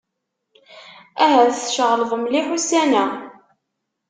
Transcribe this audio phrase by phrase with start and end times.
[1.23, 3.05] Ahat tceɣleḍ mliḥ ussan-a.